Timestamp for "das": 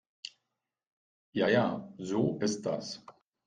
2.65-3.05